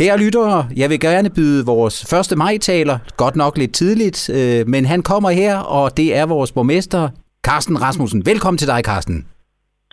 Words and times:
Kære 0.00 0.18
lyttere, 0.18 0.68
jeg 0.76 0.90
vil 0.90 1.00
gerne 1.00 1.30
byde 1.30 1.66
vores 1.66 2.04
første 2.04 2.36
majtaler, 2.36 2.98
godt 3.16 3.36
nok 3.36 3.58
lidt 3.58 3.72
tidligt, 3.72 4.30
øh, 4.30 4.68
men 4.68 4.84
han 4.84 5.02
kommer 5.02 5.30
her, 5.30 5.56
og 5.56 5.96
det 5.96 6.16
er 6.16 6.26
vores 6.26 6.52
borgmester, 6.52 7.08
Carsten 7.44 7.82
Rasmussen. 7.82 8.26
Velkommen 8.26 8.58
til 8.58 8.68
dig, 8.68 8.80
Carsten. 8.84 9.26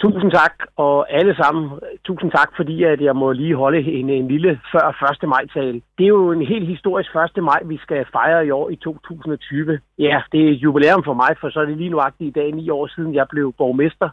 Tusind 0.02 0.32
tak, 0.32 0.54
og 0.76 1.12
alle 1.12 1.36
sammen, 1.36 1.72
tusind 2.06 2.32
tak, 2.32 2.50
fordi 2.56 2.84
at 2.84 3.02
jeg 3.02 3.16
må 3.16 3.32
lige 3.32 3.56
holde 3.56 3.80
en, 3.80 4.10
en 4.10 4.28
lille 4.28 4.60
før 4.72 4.86
1. 5.24 5.30
maj-tale. 5.30 5.82
Det 5.98 6.04
er 6.04 6.08
jo 6.08 6.32
en 6.32 6.46
helt 6.46 6.68
historisk 6.68 7.10
1. 7.38 7.44
maj, 7.44 7.60
vi 7.66 7.78
skal 7.78 8.06
fejre 8.12 8.48
i 8.48 8.52
år 8.52 8.70
i 8.70 8.76
2020. 8.76 9.80
Ja, 10.00 10.22
det 10.32 10.50
er 10.50 10.54
jubilæum 10.64 11.04
for 11.04 11.14
mig, 11.14 11.32
for 11.42 11.50
så 11.50 11.60
er 11.60 11.66
det 11.66 11.78
lige 11.78 11.90
nuagtigt 11.90 12.28
i 12.28 12.40
dag, 12.40 12.52
ni 12.52 12.70
år 12.70 12.88
siden 12.88 13.16
jeg 13.16 13.26
blev 13.30 13.54
borgmester, 13.58 14.10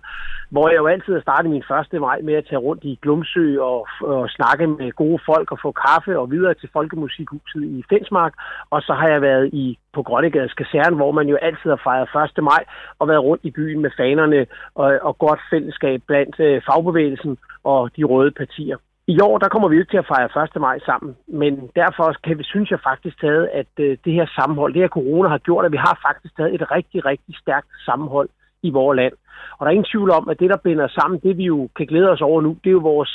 hvor 0.50 0.68
jeg 0.68 0.76
jo 0.76 0.86
altid 0.86 1.12
har 1.12 1.20
startet 1.20 1.50
min 1.50 1.64
1. 1.94 2.00
maj 2.00 2.18
med 2.22 2.34
at 2.34 2.46
tage 2.48 2.64
rundt 2.66 2.84
i 2.84 2.98
Glumsø 3.02 3.60
og, 3.60 3.88
og 4.00 4.30
snakke 4.30 4.66
med 4.66 4.92
gode 4.92 5.18
folk 5.26 5.52
og 5.52 5.58
få 5.62 5.72
kaffe 5.72 6.18
og 6.18 6.30
videre 6.30 6.54
til 6.54 6.68
Folkemusikhuset 6.72 7.62
i 7.62 7.84
Fensmark. 7.88 8.34
Og 8.70 8.82
så 8.82 8.92
har 8.92 9.08
jeg 9.08 9.22
været 9.22 9.50
i 9.52 9.78
på 9.94 10.02
Grønnegades 10.02 10.54
kaserne, 10.54 10.96
hvor 10.96 11.12
man 11.12 11.28
jo 11.28 11.36
altid 11.36 11.68
har 11.74 11.80
fejret 11.84 12.30
1. 12.38 12.44
maj 12.44 12.62
og 12.98 13.08
været 13.08 13.22
rundt 13.22 13.44
i 13.44 13.50
byen 13.50 13.80
med 13.82 13.90
fanerne 13.96 14.46
og, 14.74 14.98
og 15.02 15.18
godt 15.18 15.40
fællesskab 15.74 16.02
blandt 16.06 16.40
øh, 16.40 16.62
fagbevægelsen 16.68 17.38
og 17.64 17.90
de 17.96 18.04
røde 18.04 18.30
partier. 18.30 18.76
I 19.06 19.20
år 19.20 19.38
der 19.38 19.48
kommer 19.48 19.68
vi 19.68 19.78
ikke 19.78 19.92
til 19.92 20.02
at 20.04 20.06
fejre 20.06 20.44
1. 20.56 20.60
maj 20.60 20.78
sammen, 20.78 21.16
men 21.28 21.70
derfor 21.76 22.16
kan 22.24 22.38
vi, 22.38 22.44
synes 22.44 22.70
jeg 22.70 22.80
faktisk 22.90 23.20
taget, 23.20 23.48
at 23.52 23.72
øh, 23.78 23.98
det 24.04 24.12
her 24.12 24.26
sammenhold, 24.38 24.74
det 24.74 24.82
her 24.82 24.96
corona 24.98 25.28
har 25.28 25.38
gjort, 25.38 25.64
at 25.64 25.72
vi 25.72 25.76
har 25.76 25.98
faktisk 26.06 26.36
taget 26.36 26.54
et 26.54 26.70
rigtig, 26.70 27.04
rigtig 27.04 27.34
stærkt 27.42 27.68
sammenhold 27.86 28.28
i 28.62 28.70
vores 28.70 28.96
land. 28.96 29.14
Og 29.58 29.60
der 29.60 29.66
er 29.70 29.76
ingen 29.76 29.92
tvivl 29.92 30.10
om, 30.10 30.28
at 30.28 30.40
det, 30.40 30.50
der 30.50 30.64
binder 30.64 30.88
sammen, 30.88 31.20
det 31.20 31.36
vi 31.36 31.44
jo 31.44 31.68
kan 31.76 31.86
glæde 31.86 32.10
os 32.10 32.20
over 32.20 32.40
nu, 32.40 32.50
det 32.64 32.70
er 32.70 32.78
jo 32.78 32.88
vores 32.94 33.12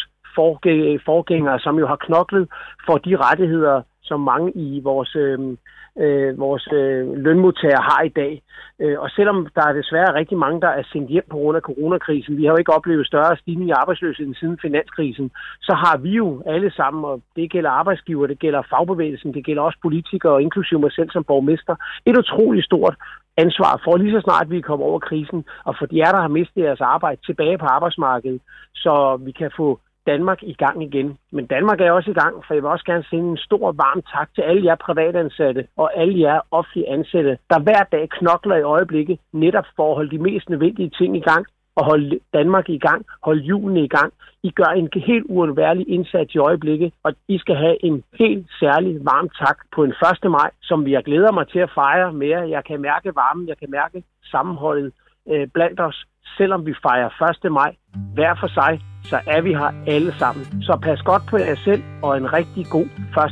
forgængere, 1.05 1.59
som 1.59 1.80
jo 1.80 1.88
har 1.88 1.95
knoklet 1.95 2.48
for 2.86 2.98
de 2.98 3.16
rettigheder, 3.16 3.81
som 4.09 4.20
mange 4.31 4.52
i 4.55 4.80
vores 4.90 5.16
øhm, 5.16 5.58
øh, 6.04 6.40
vores 6.40 6.67
øh, 6.80 7.03
lønmodtagere 7.25 7.88
har 7.89 8.02
i 8.03 8.14
dag. 8.22 8.42
Øh, 8.80 9.00
og 9.00 9.09
selvom 9.09 9.47
der 9.56 9.64
er 9.67 9.73
desværre 9.73 10.17
rigtig 10.20 10.38
mange, 10.38 10.61
der 10.61 10.67
er 10.67 10.83
sendt 10.92 11.09
hjem 11.09 11.28
på 11.30 11.38
grund 11.38 11.58
af 11.58 11.61
coronakrisen, 11.61 12.38
vi 12.38 12.44
har 12.45 12.52
jo 12.52 12.58
ikke 12.58 12.73
oplevet 12.78 13.08
større 13.08 13.38
stigning 13.38 13.70
i 13.70 13.78
arbejdsløsheden 13.81 14.36
siden 14.36 14.58
finanskrisen, 14.61 15.31
så 15.61 15.73
har 15.83 15.98
vi 15.98 16.09
jo 16.09 16.44
alle 16.45 16.72
sammen, 16.72 17.06
og 17.06 17.22
det 17.36 17.52
gælder 17.52 17.70
arbejdsgiver, 17.70 18.28
det 18.28 18.39
gælder 18.39 18.61
fagbevægelsen, 18.70 19.33
det 19.33 19.45
gælder 19.45 19.61
også 19.61 19.80
politikere, 19.81 20.33
og 20.33 20.42
inklusive 20.42 20.80
mig 20.80 20.92
selv 20.92 21.09
som 21.11 21.23
borgmester, 21.23 21.76
et 22.05 22.17
utroligt 22.17 22.66
stort 22.66 22.95
ansvar 23.38 23.81
for 23.83 23.98
lige 23.98 24.16
så 24.16 24.22
snart 24.22 24.50
vi 24.50 24.61
kommer 24.61 24.86
over 24.86 25.00
krisen, 25.00 25.44
og 25.64 25.76
for 25.80 25.86
de 25.86 26.02
er, 26.02 26.11
der 26.11 26.22
har 26.22 26.38
mistet 26.38 26.64
deres 26.64 26.81
arbejde 26.81 27.22
tilbage 27.26 27.58
på 27.58 27.66
arbejdsmarkedet, 27.66 28.42
så 28.73 29.20
vi 29.26 29.31
kan 29.31 29.52
få 29.58 29.80
Danmark 30.11 30.43
i 30.43 30.53
gang 30.53 30.77
igen. 30.83 31.17
Men 31.31 31.45
Danmark 31.45 31.81
er 31.81 31.91
også 31.91 32.11
i 32.11 32.19
gang, 32.21 32.33
for 32.45 32.53
jeg 32.53 32.63
vil 32.63 32.71
også 32.75 32.85
gerne 32.85 33.09
sende 33.09 33.29
en 33.29 33.38
stor 33.47 33.71
varm 33.71 34.02
tak 34.15 34.29
til 34.35 34.41
alle 34.41 34.65
jer 34.65 34.75
privatansatte 34.75 35.67
og 35.77 35.88
alle 36.02 36.19
jer 36.19 36.39
offentlige 36.52 36.89
ansatte, 36.89 37.38
der 37.49 37.59
hver 37.59 37.83
dag 37.91 38.09
knokler 38.09 38.55
i 38.55 38.69
øjeblikket 38.75 39.19
netop 39.33 39.67
for 39.75 39.89
at 39.89 39.95
holde 39.95 40.11
de 40.15 40.23
mest 40.27 40.49
nødvendige 40.49 40.91
ting 40.99 41.17
i 41.17 41.25
gang 41.31 41.45
og 41.75 41.85
holde 41.85 42.19
Danmark 42.33 42.69
i 42.69 42.77
gang, 42.77 43.05
holde 43.23 43.43
julene 43.43 43.83
i 43.83 43.87
gang. 43.87 44.13
I 44.43 44.52
gør 44.52 44.71
en 44.81 44.89
helt 44.95 45.25
uundværlig 45.30 45.89
indsats 45.89 46.35
i 46.35 46.37
øjeblikket, 46.37 46.93
og 47.03 47.11
I 47.27 47.37
skal 47.37 47.55
have 47.55 47.85
en 47.85 48.03
helt 48.19 48.47
særlig 48.59 48.93
varm 49.11 49.30
tak 49.43 49.57
på 49.75 49.83
en 49.83 49.93
1. 50.23 50.31
maj, 50.31 50.49
som 50.61 50.85
vi 50.85 50.97
glæder 51.05 51.31
mig 51.31 51.47
til 51.47 51.59
at 51.59 51.71
fejre 51.75 52.13
mere. 52.13 52.49
Jeg 52.49 52.63
kan 52.63 52.81
mærke 52.81 53.15
varmen, 53.15 53.47
jeg 53.47 53.57
kan 53.57 53.71
mærke 53.71 54.03
sammenholdet 54.31 54.93
øh, 55.31 55.47
blandt 55.47 55.80
os, 55.80 56.05
selvom 56.37 56.65
vi 56.65 56.73
fejrer 56.81 57.09
1. 57.45 57.52
maj 57.52 57.75
hver 58.15 58.35
for 58.41 58.47
sig, 58.47 58.81
så 59.05 59.19
er 59.28 59.42
vi 59.42 59.50
her 59.53 59.72
alle 59.88 60.14
sammen. 60.19 60.45
Så 60.61 60.78
pas 60.81 61.02
godt 61.02 61.23
på 61.30 61.38
jer 61.38 61.55
selv, 61.64 61.83
og 62.02 62.17
en 62.17 62.33
rigtig 62.33 62.66
god 62.69 62.86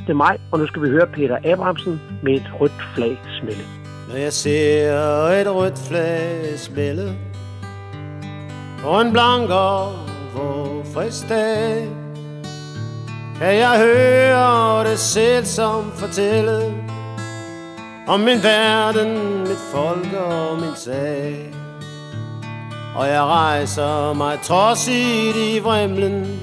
1. 0.10 0.16
maj. 0.16 0.38
Og 0.52 0.60
nu 0.60 0.68
skal 0.68 0.82
vi 0.82 0.90
høre 0.90 1.08
Peter 1.08 1.38
Abrahamsen 1.46 2.02
med 2.24 2.34
et 2.34 2.52
rødt 2.60 2.82
flag 2.96 3.18
smille. 3.40 3.64
Når 4.10 4.16
jeg 4.16 4.34
ser 4.34 4.94
et 5.42 5.56
rødt 5.56 5.80
flag 5.88 6.60
smille 6.60 7.14
på 8.84 9.00
en 9.02 9.12
blank 9.12 9.50
og 9.50 9.94
frisk 10.94 11.30
dag, 11.30 11.88
kan 13.40 13.58
jeg 13.58 13.80
høre 13.80 14.90
det 14.90 15.00
selv 15.00 15.46
som 15.46 15.92
fortælle 15.92 16.74
om 18.08 18.20
min 18.20 18.44
verden, 18.44 19.40
mit 19.40 19.64
folk 19.72 20.14
og 20.14 20.60
min 20.62 20.76
sag. 20.76 21.54
Og 22.98 23.08
jeg 23.08 23.24
rejser 23.24 24.14
mig 24.14 24.40
trodsigt 24.44 25.38
i 25.38 25.60
vremlen 25.60 26.40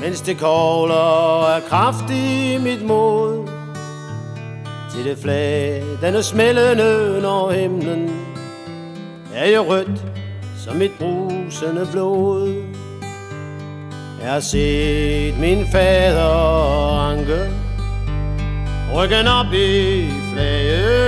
Mens 0.00 0.20
det 0.20 0.38
kogler 0.38 1.46
er 1.46 1.60
kraft 1.68 2.10
i 2.10 2.58
mit 2.60 2.86
mod. 2.86 3.48
Til 4.94 5.04
det 5.04 5.18
flag, 5.18 5.82
den 6.00 6.14
er 6.14 6.20
smældende 6.20 7.20
når 7.22 7.50
himlen 7.50 8.10
Er 9.34 9.50
jo 9.50 9.62
rødt 9.62 10.04
som 10.64 10.76
mit 10.76 10.92
brusende 10.98 11.88
blod. 11.92 12.64
Jeg 14.22 14.32
har 14.32 14.40
set 14.40 15.38
min 15.38 15.66
fader 15.72 16.98
ranke 16.98 17.50
Ryggen 18.94 19.26
op 19.26 19.52
i 19.54 20.08
flaget 20.32 21.01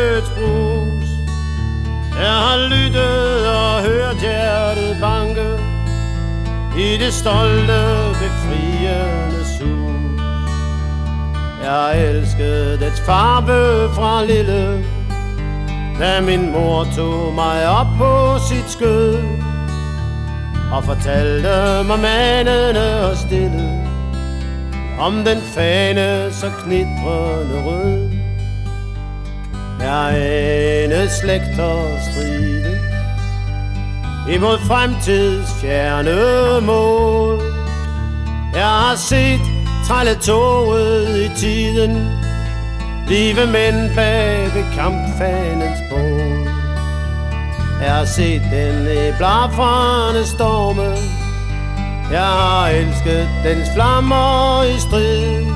det 7.04 7.14
stolte, 7.14 7.80
befriende 8.20 9.44
sus 9.58 10.20
Jeg 11.64 12.10
elskede 12.10 12.80
dets 12.80 13.00
farve 13.00 13.94
fra 13.94 14.24
lille 14.24 14.84
Da 15.98 16.20
min 16.20 16.52
mor 16.52 16.86
tog 16.96 17.34
mig 17.34 17.68
op 17.68 17.86
på 17.98 18.38
sit 18.48 18.70
skød 18.70 19.18
Og 20.72 20.84
fortalte 20.84 21.84
mig 21.86 21.98
manende 21.98 23.10
og 23.10 23.16
stille 23.16 23.86
Om 25.00 25.24
den 25.24 25.40
fane 25.54 26.32
så 26.32 26.50
knitrende 26.64 27.62
rød. 27.66 28.10
Jeg 29.80 30.10
ene 30.84 31.08
slægter 31.08 32.00
stride 32.00 32.93
imod 34.28 34.58
fremtids 34.58 35.54
fjerne 35.60 36.66
mål. 36.66 37.42
Jeg 38.54 38.66
har 38.66 38.96
set 38.96 39.40
trælle 39.86 40.14
toget 40.14 41.16
i 41.16 41.40
tiden, 41.40 42.08
blive 43.06 43.46
mænd 43.46 43.94
bag 43.94 44.44
ved 44.54 44.64
kampfanens 44.74 45.80
bål. 45.90 46.48
Jeg 47.82 47.94
har 47.94 48.04
set 48.04 48.42
den 48.52 48.86
i 48.86 49.12
blafrende 49.18 50.26
storme, 50.26 50.96
jeg 52.12 52.26
har 52.26 52.68
elsket 52.68 53.28
dens 53.44 53.68
flammer 53.74 54.62
i 54.62 54.80
strid. 54.80 55.46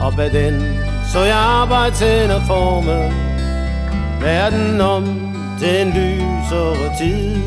Og 0.00 0.14
bag 0.16 0.32
den 0.32 0.78
så 1.12 1.20
jeg 1.20 1.36
arbejde 1.36 1.94
til 1.94 2.30
at 2.30 2.42
forme 2.46 3.12
verden 4.20 4.80
om 4.80 5.04
den 5.60 5.88
lysere 5.88 6.27
tid. 6.98 7.42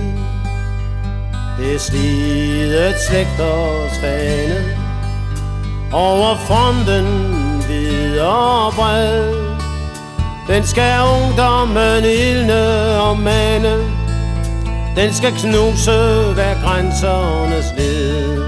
Det 1.58 1.82
slidet 1.82 2.96
slægters 3.10 4.00
fane. 4.02 4.78
Over 5.94 6.36
fronten 6.36 7.06
videre 7.68 8.72
bred. 8.72 9.36
Den 10.48 10.64
skal 10.66 11.00
ungdommen 11.02 12.04
ildne 12.04 13.02
og 13.02 13.20
mane. 13.20 13.78
Den 14.96 15.14
skal 15.14 15.32
knuse 15.32 15.92
hver 16.34 16.62
grænsernes 16.64 17.66
led 17.78 18.44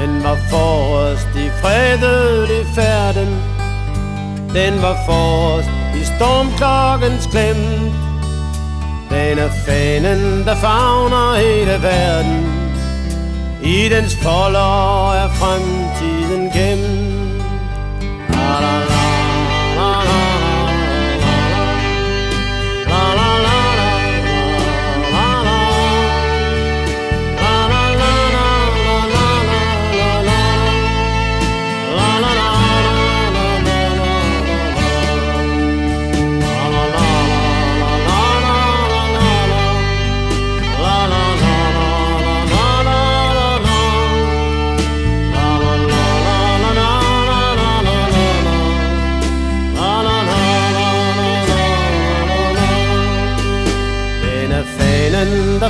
Den 0.00 0.24
var 0.24 0.36
forrest 0.50 1.28
i 1.36 1.50
fredet 1.62 2.48
i 2.50 2.74
færden. 2.74 3.42
Den 4.54 4.82
var 4.82 4.96
forrest 5.06 5.70
i 6.00 6.04
stormklokkens 6.04 7.26
klemt 7.26 8.05
fanen, 9.50 10.44
der 10.44 10.56
fagner 10.56 11.34
hele 11.34 11.82
verden. 11.82 12.44
I 13.62 13.88
dens 13.88 14.14
folder 14.14 15.14
er 15.14 15.30
fremtiden 15.30 16.50
gemt. 16.52 17.15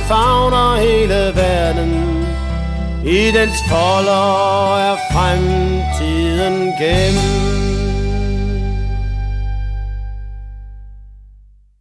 Favner 0.07 0.75
hele 0.77 1.35
verden. 1.35 2.25
I 3.05 3.31
dens 3.31 3.59
folder 3.69 4.77
er 4.77 4.97
fremtiden 5.11 6.73
gennem. 6.79 7.56